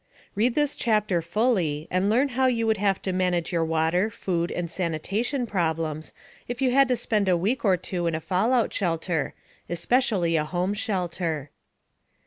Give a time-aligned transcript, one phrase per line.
[0.33, 4.51] Read this chapter fully, and learn how you would have to manage your water, food
[4.51, 6.11] and sanitation problems
[6.47, 9.35] if you had to spend a week or two in a fallout shelter,
[9.69, 11.51] especially a home shelter.